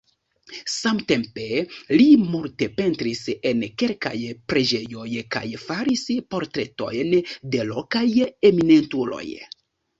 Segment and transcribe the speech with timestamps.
[0.75, 1.49] Samtempe
[1.99, 4.15] li multe pentris en kelkaj
[4.53, 8.07] preĝejoj kaj faris portretojn de lokaj
[8.53, 9.27] eminentuloj.